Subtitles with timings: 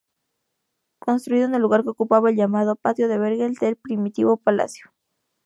[0.97, 4.89] Construido en el lugar que ocupaba el llamado "Patio del Vergel" del primitivo palacio.